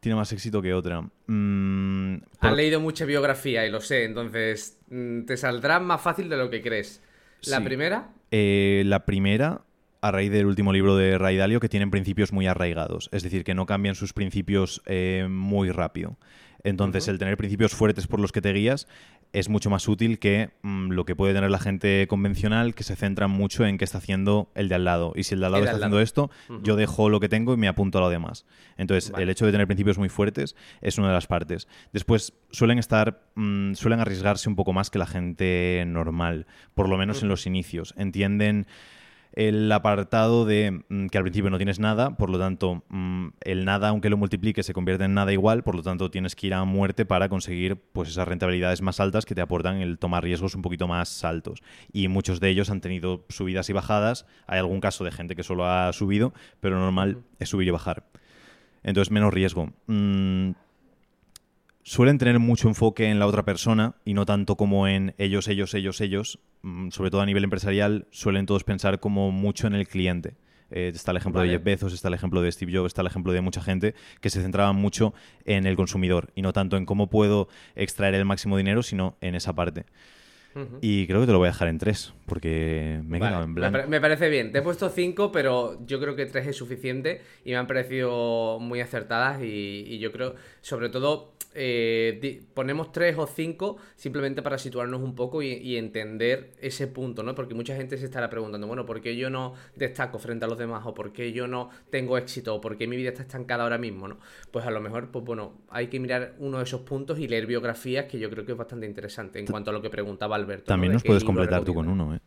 [0.00, 1.02] tiene más éxito que otra.
[1.26, 6.36] Mm, Has leído mucha biografía y lo sé, entonces mm, te saldrá más fácil de
[6.36, 7.02] lo que crees.
[7.46, 8.10] ¿La primera?
[8.30, 9.62] Eh, la primera,
[10.00, 13.44] a raíz del último libro de Ray Dalio, que tienen principios muy arraigados, es decir,
[13.44, 16.16] que no cambian sus principios eh, muy rápido.
[16.64, 18.88] Entonces, el tener principios fuertes por los que te guías
[19.32, 22.96] es mucho más útil que mm, lo que puede tener la gente convencional, que se
[22.96, 25.12] centra mucho en qué está haciendo el de al lado.
[25.14, 26.30] Y si el de al lado está haciendo esto,
[26.62, 28.44] yo dejo lo que tengo y me apunto a lo demás.
[28.76, 31.68] Entonces, el hecho de tener principios muy fuertes es una de las partes.
[31.92, 36.96] Después, suelen estar, mm, suelen arriesgarse un poco más que la gente normal, por lo
[36.96, 37.94] menos en los inicios.
[37.96, 38.66] Entienden
[39.32, 43.64] el apartado de mm, que al principio no tienes nada, por lo tanto, mm, el
[43.64, 46.54] nada, aunque lo multiplique, se convierte en nada igual, por lo tanto, tienes que ir
[46.54, 50.54] a muerte para conseguir pues esas rentabilidades más altas que te aportan el tomar riesgos
[50.54, 51.62] un poquito más altos.
[51.92, 54.26] Y muchos de ellos han tenido subidas y bajadas.
[54.46, 58.04] Hay algún caso de gente que solo ha subido, pero normal es subir y bajar.
[58.82, 59.70] Entonces, menos riesgo.
[59.86, 60.52] Mm,
[61.88, 65.72] suelen tener mucho enfoque en la otra persona y no tanto como en ellos, ellos,
[65.72, 66.38] ellos, ellos.
[66.60, 70.36] Mm, sobre todo a nivel empresarial, suelen todos pensar como mucho en el cliente.
[70.70, 73.06] Eh, está el ejemplo de Jeff Bezos, está el ejemplo de Steve Jobs, está el
[73.06, 75.14] ejemplo de mucha gente que se centraba mucho
[75.46, 79.34] en el consumidor y no tanto en cómo puedo extraer el máximo dinero, sino en
[79.34, 79.86] esa parte.
[80.80, 83.54] Y creo que te lo voy a dejar en tres, porque me he quedado en
[83.54, 83.78] blanco.
[83.86, 84.50] Me, parece bien.
[84.50, 88.58] Te he puesto cinco, pero yo creo que tres es suficiente y me han parecido
[88.58, 89.40] muy acertadas.
[89.40, 95.14] Y, y yo creo, sobre todo, eh, ponemos tres o cinco simplemente para situarnos un
[95.14, 97.34] poco y, entender ese punto, ¿no?
[97.34, 100.58] Porque mucha gente se estará preguntando, bueno, ¿por qué yo no destaco frente a los
[100.58, 100.84] demás?
[100.86, 102.54] ¿O por qué yo no tengo éxito?
[102.54, 104.18] ¿O por qué mi vida está estancada ahora mismo, ¿no?
[104.50, 107.46] Pues a lo mejor, pues bueno, hay que mirar uno de esos puntos y leer
[107.46, 110.66] biografías que yo creo que es bastante interesante en cuanto a lo que preguntaba Alberto.
[110.66, 112.20] También nos puedes completar tú con uno, ¿eh?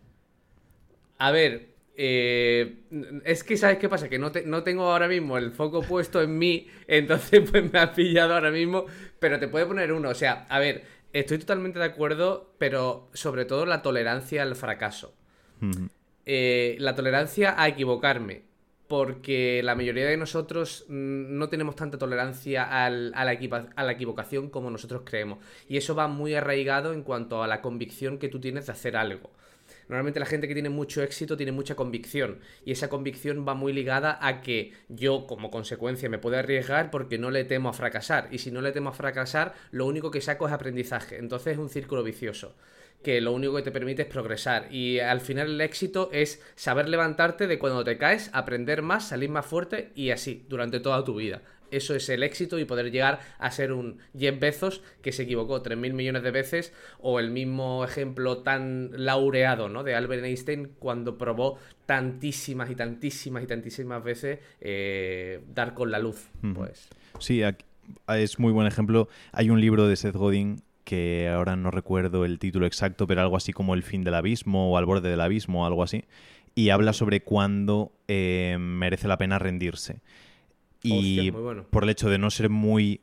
[1.17, 2.83] A ver, eh,
[3.25, 4.09] es que, ¿sabes qué pasa?
[4.09, 7.93] Que no, no, tengo ahora mismo el foco puesto en mí, entonces pues me ha
[7.93, 8.85] pillado ahora mismo,
[9.19, 10.09] pero te puede poner uno.
[10.09, 15.13] O sea, a ver, estoy totalmente de acuerdo, pero sobre todo la tolerancia al fracaso.
[16.25, 18.43] Eh, la tolerancia a equivocarme,
[18.87, 23.39] porque la mayoría de nosotros mm, no tenemos tanta tolerancia a, la
[23.75, 25.39] a la equivocación como nosotros creemos.
[25.67, 28.97] Y eso va muy arraigado en cuanto a la convicción que tú tienes de hacer
[28.97, 29.29] algo.
[29.89, 33.73] Normalmente la gente que tiene mucho éxito tiene mucha convicción y esa convicción va muy
[33.73, 38.29] ligada a que yo como consecuencia me puedo arriesgar porque no le temo a fracasar
[38.31, 41.17] y si no le temo a fracasar lo único que saco es aprendizaje.
[41.17, 42.55] Entonces es un círculo vicioso
[43.03, 44.71] que lo único que te permite es progresar.
[44.71, 49.29] Y al final el éxito es saber levantarte de cuando te caes, aprender más, salir
[49.29, 53.19] más fuerte y así, durante toda tu vida eso es el éxito y poder llegar
[53.39, 57.83] a ser un Jeff Bezos que se equivocó 3.000 millones de veces o el mismo
[57.83, 59.83] ejemplo tan laureado ¿no?
[59.83, 65.99] de Albert Einstein cuando probó tantísimas y tantísimas y tantísimas veces eh, dar con la
[65.99, 66.29] luz.
[66.55, 66.87] Pues.
[67.19, 67.41] Sí,
[68.07, 69.09] es muy buen ejemplo.
[69.31, 73.37] Hay un libro de Seth Godin que ahora no recuerdo el título exacto, pero algo
[73.37, 76.05] así como El fin del abismo o Al borde del abismo o algo así.
[76.53, 80.01] Y habla sobre cuándo eh, merece la pena rendirse.
[80.83, 81.31] Y
[81.69, 83.01] por el hecho de no ser muy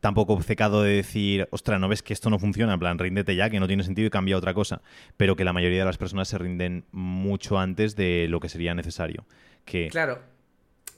[0.00, 3.50] tampoco obcecado de decir, ostra, no ves que esto no funciona, en plan, ríndete ya,
[3.50, 4.80] que no tiene sentido y cambia otra cosa.
[5.16, 8.74] Pero que la mayoría de las personas se rinden mucho antes de lo que sería
[8.74, 9.26] necesario.
[9.64, 9.88] Que...
[9.88, 10.20] Claro,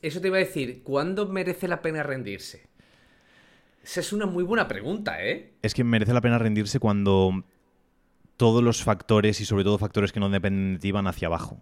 [0.01, 2.69] eso te iba a decir, ¿cuándo merece la pena rendirse?
[3.83, 5.55] Esa es una muy buena pregunta, ¿eh?
[5.63, 7.45] Es que merece la pena rendirse cuando
[8.37, 11.61] todos los factores y sobre todo factores que no dependen de ti van hacia abajo.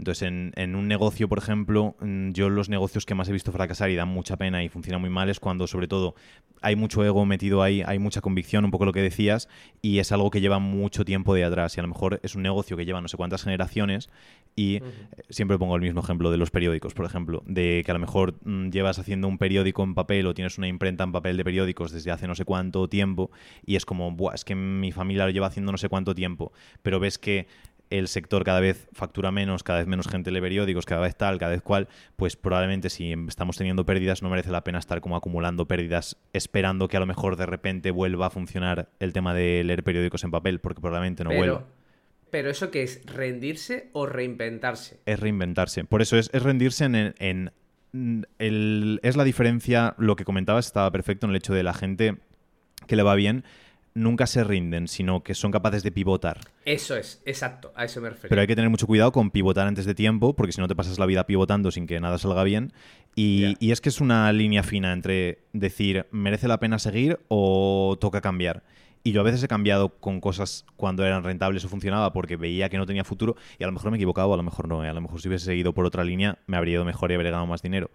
[0.00, 0.22] Entonces,
[0.56, 3.96] en, un negocio, por ejemplo, mm, yo los negocios que más he visto fracasar y
[3.96, 6.14] dan mucha pena y funcionan muy mal es cuando, sobre todo,
[6.62, 9.46] hay mucho ego metido ahí, hay mucha convicción, un poco lo que decías,
[9.82, 11.76] y es algo que lleva mucho tiempo de atrás.
[11.76, 14.08] Y a lo mejor es un negocio que lleva no sé cuántas generaciones
[14.56, 14.82] y eh,
[15.28, 18.36] siempre pongo el mismo ejemplo de los periódicos, por ejemplo, de que a lo mejor
[18.42, 21.92] mm, llevas haciendo un periódico en papel o tienes una imprenta en papel de periódicos
[21.92, 23.30] desde hace no sé cuánto tiempo
[23.66, 26.52] y es como, Buah, es que mi familia lo lleva haciendo no sé cuánto tiempo,
[26.82, 27.46] pero ves que
[27.90, 31.38] el sector cada vez factura menos, cada vez menos gente lee periódicos, cada vez tal,
[31.38, 35.16] cada vez cual, pues probablemente si estamos teniendo pérdidas no merece la pena estar como
[35.16, 39.64] acumulando pérdidas esperando que a lo mejor de repente vuelva a funcionar el tema de
[39.64, 41.66] leer periódicos en papel, porque probablemente no vuelva.
[42.30, 45.00] Pero eso qué es, rendirse o reinventarse.
[45.04, 45.84] Es reinventarse.
[45.84, 47.50] Por eso es, rendirse en, en
[48.38, 52.18] el, es la diferencia, lo que comentabas estaba perfecto en el hecho de la gente
[52.86, 53.44] que le va bien
[53.94, 56.40] nunca se rinden, sino que son capaces de pivotar.
[56.64, 58.28] Eso es, exacto, a eso me refiero.
[58.28, 60.76] Pero hay que tener mucho cuidado con pivotar antes de tiempo, porque si no te
[60.76, 62.72] pasas la vida pivotando sin que nada salga bien.
[63.16, 67.96] Y, y es que es una línea fina entre decir, ¿merece la pena seguir o
[68.00, 68.62] toca cambiar?
[69.02, 72.68] Y yo a veces he cambiado con cosas cuando eran rentables o funcionaba porque veía
[72.68, 74.84] que no tenía futuro y a lo mejor me he equivocado, a lo mejor no.
[74.84, 74.88] ¿eh?
[74.88, 77.30] A lo mejor si hubiese seguido por otra línea me habría ido mejor y habría
[77.30, 77.90] ganado más dinero.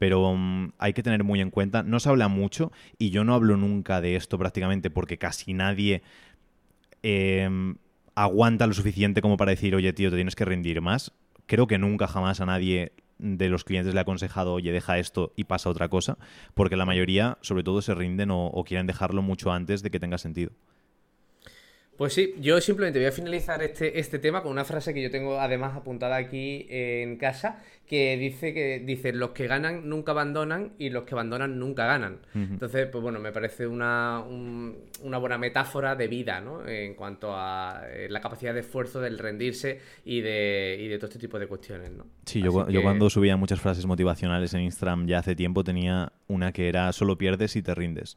[0.00, 3.34] Pero mm, hay que tener muy en cuenta, no se habla mucho y yo no
[3.34, 6.02] hablo nunca de esto prácticamente porque casi nadie
[7.02, 7.76] em,
[8.14, 11.12] aguanta lo suficiente como para decir, oye tío, te tienes que rendir más.
[11.44, 15.34] Creo que nunca jamás a nadie de los clientes le ha aconsejado, oye, deja esto
[15.36, 16.16] y pasa otra cosa,
[16.54, 20.00] porque la mayoría, sobre todo, se rinden o, o quieren dejarlo mucho antes de que
[20.00, 20.52] tenga sentido.
[22.00, 25.10] Pues sí, yo simplemente voy a finalizar este, este tema con una frase que yo
[25.10, 30.72] tengo además apuntada aquí en casa, que dice que dice los que ganan nunca abandonan
[30.78, 32.20] y los que abandonan nunca ganan.
[32.34, 34.24] Entonces, pues bueno, me parece una,
[35.02, 36.66] una buena metáfora de vida, ¿no?
[36.66, 41.08] En cuanto a eh, la capacidad de esfuerzo, del rendirse y de, y de todo
[41.08, 42.06] este tipo de cuestiones, ¿no?
[42.24, 46.52] Sí, yo, yo cuando subía muchas frases motivacionales en Instagram ya hace tiempo tenía una
[46.52, 48.16] que era solo pierdes y te rindes.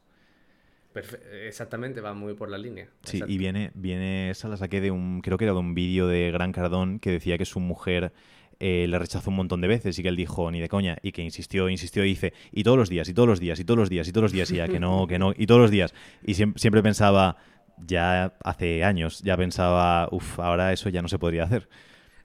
[1.46, 2.88] Exactamente, va muy por la línea.
[3.02, 6.06] Sí, y viene, viene, esa la saqué de un, creo que era de un vídeo
[6.06, 8.12] de Gran Cardón que decía que su mujer
[8.60, 11.12] eh, le rechazó un montón de veces y que él dijo ni de coña y
[11.12, 13.78] que insistió, insistió y dice y todos los días, y todos los días, y todos
[13.78, 15.70] los días, y todos los días, y ya que no, que no, y todos los
[15.70, 15.94] días.
[16.24, 17.36] Y siempre pensaba,
[17.78, 21.68] ya hace años, ya pensaba, uff, ahora eso ya no se podría hacer.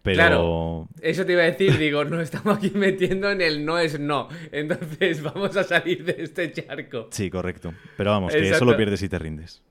[0.01, 0.15] Pero...
[0.15, 3.99] Claro, eso te iba a decir, digo, no estamos aquí metiendo en el no es
[3.99, 4.29] no.
[4.51, 7.07] Entonces vamos a salir de este charco.
[7.11, 7.73] Sí, correcto.
[7.97, 9.61] Pero vamos, que eso lo pierdes y te rindes.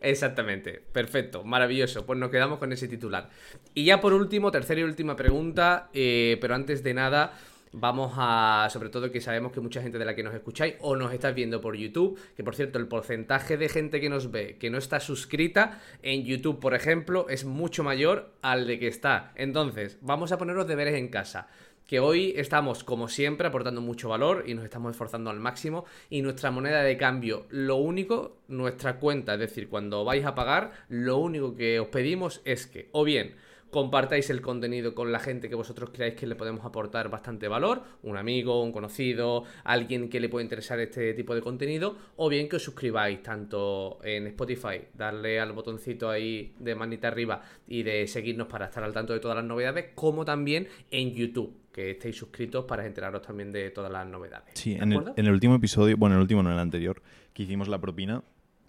[0.00, 2.04] Exactamente, perfecto, maravilloso.
[2.04, 3.30] Pues nos quedamos con ese titular.
[3.72, 7.32] Y ya por último, tercera y última pregunta, eh, pero antes de nada,
[7.74, 10.96] vamos a, sobre todo que sabemos que mucha gente de la que nos escucháis o
[10.96, 14.56] nos estáis viendo por YouTube, que por cierto el porcentaje de gente que nos ve
[14.58, 19.32] que no está suscrita en YouTube, por ejemplo, es mucho mayor al de que está.
[19.36, 21.48] Entonces, vamos a poner los deberes en casa
[21.86, 25.84] que hoy estamos, como siempre, aportando mucho valor y nos estamos esforzando al máximo.
[26.08, 30.72] Y nuestra moneda de cambio, lo único, nuestra cuenta, es decir, cuando vais a pagar,
[30.88, 33.34] lo único que os pedimos es que, o bien,
[33.70, 37.82] compartáis el contenido con la gente que vosotros creáis que le podemos aportar bastante valor,
[38.02, 42.48] un amigo, un conocido, alguien que le pueda interesar este tipo de contenido, o bien
[42.48, 48.06] que os suscribáis tanto en Spotify, darle al botoncito ahí de manita arriba y de
[48.06, 52.16] seguirnos para estar al tanto de todas las novedades, como también en YouTube que estéis
[52.16, 54.54] suscritos para enteraros también de todas las novedades.
[54.54, 57.02] Sí, en el, en el, último episodio, bueno, en el último, no en el anterior,
[57.32, 58.22] que hicimos la propina,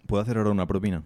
[0.06, 1.04] ¿puedo hacer ahora una propina?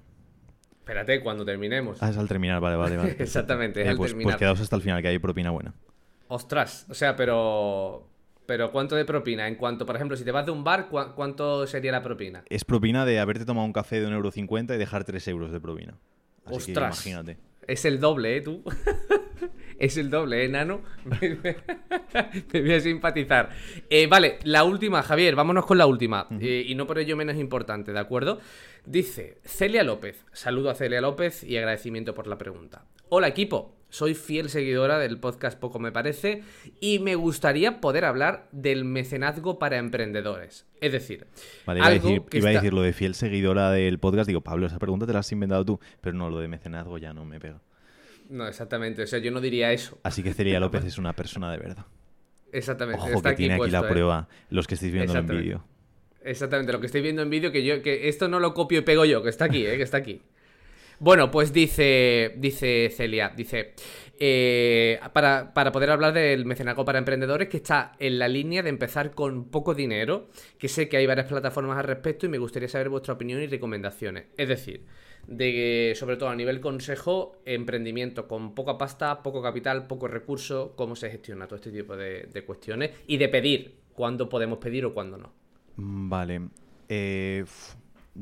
[0.90, 2.02] Espérate, cuando terminemos.
[2.02, 2.96] Ah, es al terminar, vale, vale.
[2.96, 3.16] vale.
[3.20, 4.32] Exactamente, es al pues, terminar.
[4.32, 5.72] Pues quedaos hasta el final, que hay propina buena.
[6.26, 8.08] Ostras, o sea, pero...
[8.44, 9.46] Pero ¿cuánto de propina?
[9.46, 12.42] En cuanto, por ejemplo, si te vas de un bar, ¿cuánto sería la propina?
[12.48, 15.94] Es propina de haberte tomado un café de 1,50€ y dejar 3 euros de propina.
[16.46, 17.06] Ostras.
[17.06, 17.38] imagínate.
[17.68, 18.40] Es el doble, ¿eh?
[18.40, 18.64] Tú.
[19.80, 20.82] es el doble, ¿eh, nano?
[22.52, 23.48] Me voy a simpatizar.
[23.88, 26.28] Eh, vale, la última, Javier, vámonos con la última.
[26.38, 28.40] Eh, y no por ello menos importante, ¿de acuerdo?
[28.84, 30.26] Dice Celia López.
[30.32, 32.84] Saludo a Celia López y agradecimiento por la pregunta.
[33.08, 33.74] Hola, equipo.
[33.88, 36.42] Soy fiel seguidora del podcast Poco Me Parece
[36.80, 40.66] y me gustaría poder hablar del mecenazgo para emprendedores.
[40.80, 41.26] Es decir,
[41.66, 44.28] vale, iba, a decir, iba a decir lo de fiel seguidora del podcast.
[44.28, 47.12] Digo, Pablo, esa pregunta te la has inventado tú, pero no, lo de mecenazgo ya
[47.12, 47.62] no me pega.
[48.30, 49.02] No, exactamente.
[49.02, 49.98] O sea, yo no diría eso.
[50.04, 51.84] Así que Celia López es una persona de verdad.
[52.52, 53.02] Exactamente.
[53.02, 53.88] Ojo, que tiene aquí la ¿eh?
[53.88, 55.64] prueba, los que estáis viendo en vídeo.
[56.22, 58.82] Exactamente, lo que estáis viendo en vídeo, que yo, que esto no lo copio y
[58.82, 59.76] pego yo, que está aquí, ¿eh?
[59.76, 60.20] que está aquí.
[60.98, 63.72] Bueno, pues dice, dice Celia, dice,
[64.18, 68.68] eh, para, para, poder hablar del mecenazgo para emprendedores, que está en la línea de
[68.68, 72.68] empezar con poco dinero, que sé que hay varias plataformas al respecto y me gustaría
[72.68, 74.26] saber vuestra opinión y recomendaciones.
[74.36, 74.84] Es decir,
[75.30, 80.74] de que, sobre todo a nivel consejo, emprendimiento con poca pasta, poco capital, poco recurso,
[80.76, 84.84] cómo se gestiona todo este tipo de, de cuestiones y de pedir, cuándo podemos pedir
[84.84, 85.32] o cuándo no.
[85.76, 86.48] Vale.
[86.88, 87.44] Eh,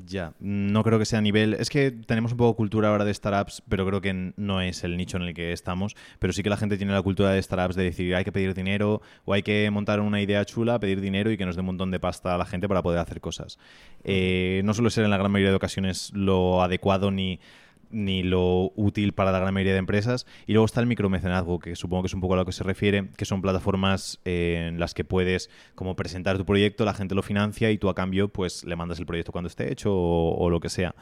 [0.04, 1.54] ya, no creo que sea a nivel.
[1.54, 4.96] Es que tenemos un poco cultura ahora de startups, pero creo que no es el
[4.96, 5.96] nicho en el que estamos.
[6.18, 8.54] Pero sí que la gente tiene la cultura de startups de decir hay que pedir
[8.54, 11.66] dinero o hay que montar una idea chula, pedir dinero y que nos dé un
[11.66, 13.58] montón de pasta a la gente para poder hacer cosas.
[14.04, 17.40] Eh, no suele ser en la gran mayoría de ocasiones lo adecuado ni
[17.90, 20.26] ni lo útil para la gran mayoría de empresas.
[20.46, 22.64] Y luego está el micromecenazgo, que supongo que es un poco a lo que se
[22.64, 27.14] refiere, que son plataformas eh, en las que puedes como presentar tu proyecto, la gente
[27.14, 30.50] lo financia y tú a cambio pues le mandas el proyecto cuando esté hecho o,
[30.50, 30.94] lo que sea.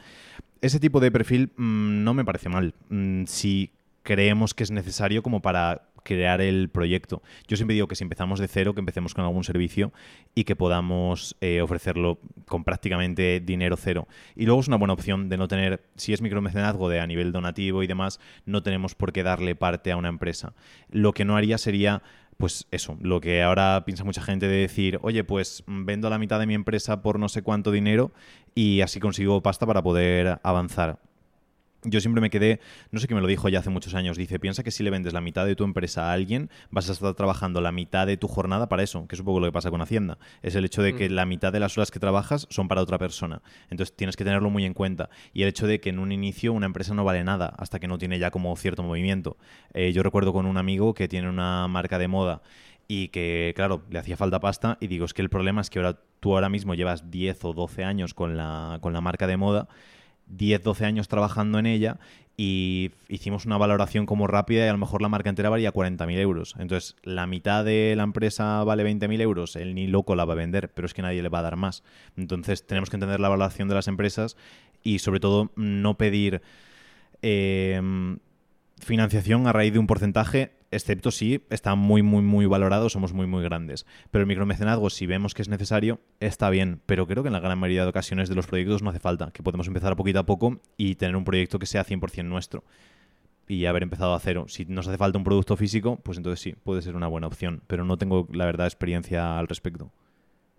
[0.61, 2.73] Ese tipo de perfil mm, no me parece mal.
[2.89, 3.71] Mm, si
[4.03, 7.21] creemos que es necesario como para crear el proyecto.
[7.49, 9.91] Yo siempre digo que si empezamos de cero, que empecemos con algún servicio
[10.33, 14.07] y que podamos eh, ofrecerlo con prácticamente dinero cero.
[14.33, 17.33] Y luego es una buena opción de no tener, si es micromecenazgo de a nivel
[17.33, 20.53] donativo y demás, no tenemos por qué darle parte a una empresa.
[20.89, 22.01] Lo que no haría sería
[22.37, 26.39] pues eso, lo que ahora piensa mucha gente de decir, oye, pues vendo la mitad
[26.39, 28.13] de mi empresa por no sé cuánto dinero
[28.53, 30.99] y así consigo pasta para poder avanzar
[31.89, 32.59] yo siempre me quedé,
[32.91, 34.89] no sé qué me lo dijo ya hace muchos años, dice, piensa que si le
[34.89, 38.17] vendes la mitad de tu empresa a alguien, vas a estar trabajando la mitad de
[38.17, 40.17] tu jornada para eso, que es un poco lo que pasa con Hacienda.
[40.41, 41.13] Es el hecho de que mm.
[41.13, 43.41] la mitad de las horas que trabajas son para otra persona.
[43.69, 45.09] Entonces tienes que tenerlo muy en cuenta.
[45.33, 47.87] Y el hecho de que en un inicio una empresa no vale nada hasta que
[47.87, 49.37] no tiene ya como cierto movimiento.
[49.73, 52.41] Eh, yo recuerdo con un amigo que tiene una marca de moda
[52.87, 55.79] y que, claro, le hacía falta pasta y digo, es que el problema es que
[55.79, 59.37] ahora tú ahora mismo llevas 10 o 12 años con la, con la marca de
[59.37, 59.67] moda
[60.29, 61.99] 10, 12 años trabajando en ella
[62.35, 66.17] y hicimos una valoración como rápida y a lo mejor la marca entera valía 40.000
[66.19, 66.55] euros.
[66.59, 70.37] Entonces, la mitad de la empresa vale 20.000 euros, él ni loco la va a
[70.37, 71.83] vender, pero es que nadie le va a dar más.
[72.15, 74.37] Entonces, tenemos que entender la valoración de las empresas
[74.83, 76.41] y sobre todo no pedir...
[77.23, 77.81] Eh,
[78.79, 83.27] financiación a raíz de un porcentaje, excepto si está muy, muy, muy valorado, somos muy,
[83.27, 83.85] muy grandes.
[84.11, 86.81] Pero el micromecenazgo, si vemos que es necesario, está bien.
[86.85, 89.31] Pero creo que en la gran mayoría de ocasiones de los proyectos no hace falta,
[89.31, 92.63] que podemos empezar poquito a poco y tener un proyecto que sea 100% nuestro.
[93.47, 94.45] Y haber empezado a cero.
[94.49, 97.61] Si nos hace falta un producto físico, pues entonces sí, puede ser una buena opción.
[97.67, 99.91] Pero no tengo, la verdad, experiencia al respecto.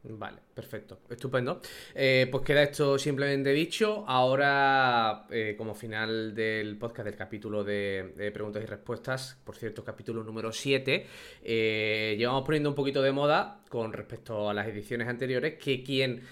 [0.05, 1.61] Vale, perfecto, estupendo.
[1.93, 4.05] Eh, pues queda esto simplemente dicho.
[4.07, 10.23] Ahora, eh, como final del podcast del capítulo de, preguntas y respuestas, por cierto, capítulo
[10.23, 11.05] número 7,
[11.43, 16.23] eh, llevamos poniendo un poquito de moda con respecto a las ediciones anteriores, que quien,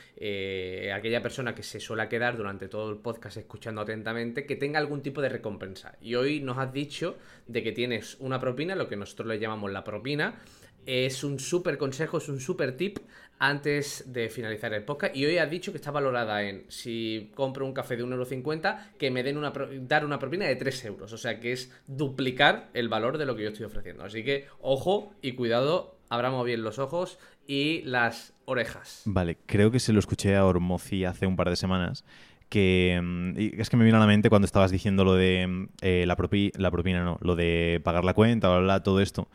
[0.94, 5.02] aquella persona que se suele quedar durante todo el podcast escuchando atentamente, que tenga algún
[5.02, 5.96] tipo de recompensa.
[6.00, 9.70] Y hoy nos has dicho de que tienes una propina, lo que nosotros le llamamos
[9.70, 10.36] la propina.
[10.86, 12.98] Es un súper consejo, es un súper tip
[13.38, 17.66] antes de finalizar el podcast y hoy ha dicho que está valorada en si compro
[17.66, 21.12] un café de 1,50€ que me den una dar una propina de 3 euros.
[21.12, 24.04] O sea que es duplicar el valor de lo que yo estoy ofreciendo.
[24.04, 29.02] Así que ojo y cuidado, abramos bien los ojos y las orejas.
[29.04, 32.04] Vale, creo que se lo escuché a Ormozi hace un par de semanas
[32.48, 35.68] que mm, es que me vino a la mente cuando estabas diciendo lo de mm,
[35.82, 36.16] eh, la,
[36.58, 39.28] la propina, no, lo de pagar la cuenta, bla, bla, todo esto.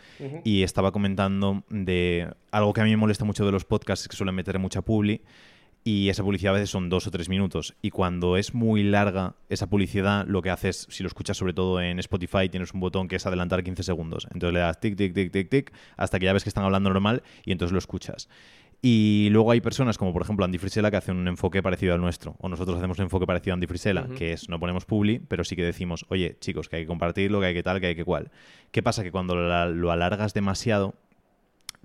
[0.44, 4.10] Y estaba comentando de algo que a mí me molesta mucho de los podcasts, es
[4.10, 5.22] que suelen meter mucha publi.
[5.84, 7.74] Y esa publicidad a veces son dos o tres minutos.
[7.82, 11.82] Y cuando es muy larga esa publicidad, lo que haces, si lo escuchas sobre todo
[11.82, 14.28] en Spotify, tienes un botón que es adelantar 15 segundos.
[14.32, 16.92] Entonces le das tic, tic, tic, tic, tic, hasta que ya ves que están hablando
[16.92, 18.30] normal y entonces lo escuchas.
[18.84, 22.02] Y luego hay personas como por ejemplo Andy Frisella que hacen un enfoque parecido al
[22.02, 22.36] nuestro.
[22.40, 25.44] O nosotros hacemos un enfoque parecido a Andy Frisella, que es no ponemos publi, pero
[25.44, 27.96] sí que decimos, oye chicos, que hay que compartirlo, que hay que tal, que hay
[27.96, 28.32] que cual.
[28.72, 29.04] ¿Qué pasa?
[29.04, 30.96] Que cuando lo alargas demasiado,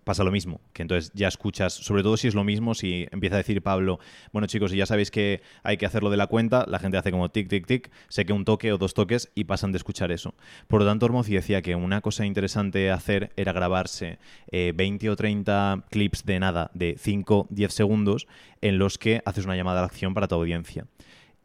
[0.06, 3.34] pasa lo mismo, que entonces ya escuchas, sobre todo si es lo mismo, si empieza
[3.34, 3.98] a decir Pablo,
[4.32, 7.10] bueno chicos, si ya sabéis que hay que hacerlo de la cuenta, la gente hace
[7.10, 10.12] como tic, tic, tic, sé que un toque o dos toques y pasan de escuchar
[10.12, 10.36] eso.
[10.68, 14.20] Por lo tanto, Ormozi decía que una cosa interesante hacer era grabarse
[14.52, 18.28] 20 eh, o 30 clips de nada, de 5, 10 segundos,
[18.60, 20.86] en los que haces una llamada a la acción para tu audiencia.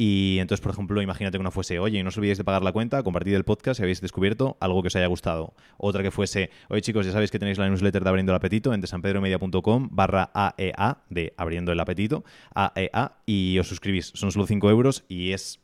[0.03, 2.71] Y entonces, por ejemplo, imagínate que una fuese, oye, no os olvidéis de pagar la
[2.71, 5.53] cuenta, compartid el podcast si habéis descubierto algo que os haya gustado.
[5.77, 8.73] Otra que fuese, oye chicos, ya sabéis que tenéis la newsletter de Abriendo el Apetito
[8.73, 12.23] en desanpedromedia.com barra AEA, e de Abriendo el Apetito,
[12.55, 14.11] AEA, e y os suscribís.
[14.15, 15.59] Son solo 5 euros y es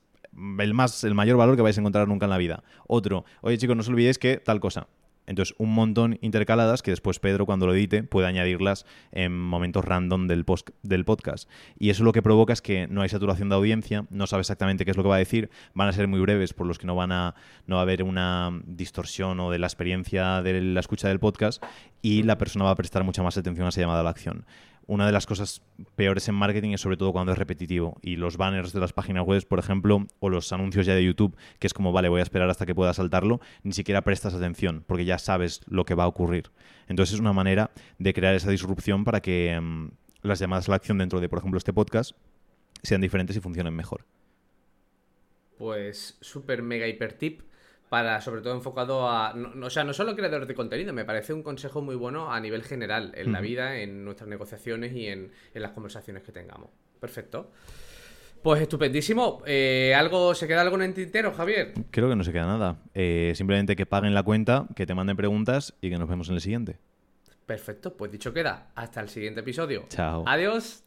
[0.59, 2.63] el, más, el mayor valor que vais a encontrar nunca en la vida.
[2.85, 4.85] Otro, oye chicos, no os olvidéis que tal cosa.
[5.27, 10.27] Entonces, un montón intercaladas que después Pedro, cuando lo edite, puede añadirlas en momentos random
[10.27, 10.45] del,
[10.83, 11.49] del podcast.
[11.77, 14.85] Y eso lo que provoca es que no hay saturación de audiencia, no sabe exactamente
[14.85, 16.87] qué es lo que va a decir, van a ser muy breves, por los que
[16.87, 17.35] no van a,
[17.65, 21.61] no va a haber una distorsión o de la experiencia de la escucha del podcast,
[22.01, 24.45] y la persona va a prestar mucha más atención a esa llamada a la acción
[24.87, 25.61] una de las cosas
[25.95, 27.97] peores en marketing es sobre todo cuando es repetitivo.
[28.01, 31.35] Y los banners de las páginas web, por ejemplo, o los anuncios ya de YouTube,
[31.59, 34.85] que es como, vale, voy a esperar hasta que pueda saltarlo, ni siquiera prestas atención,
[34.87, 36.51] porque ya sabes lo que va a ocurrir.
[36.87, 39.89] Entonces es una manera de crear esa disrupción para que mm,
[40.21, 42.11] las llamadas a la acción dentro de, por ejemplo, este podcast
[42.81, 44.05] sean diferentes y funcionen mejor.
[45.57, 47.41] Pues súper mega hiper tip
[47.89, 51.43] para sobre todo enfocado a, o sea, no solo creadores de contenido, me parece un
[51.43, 55.71] consejo muy bueno a nivel general en la vida, en nuestras negociaciones y en, las
[55.71, 56.69] conversaciones que tengamos.
[56.99, 57.51] Perfecto.
[58.43, 59.41] Pues estupendísimo.
[59.45, 61.73] Eh, ¿algo, ¿Se queda algo en el tintero, Javier?
[61.91, 62.77] Creo que no se queda nada.
[62.93, 66.35] Eh, simplemente que paguen la cuenta, que te manden preguntas y que nos vemos en
[66.35, 66.77] el siguiente.
[67.45, 68.71] Perfecto, pues dicho queda.
[68.75, 69.85] Hasta el siguiente episodio.
[69.89, 70.23] Chao.
[70.27, 70.86] Adiós.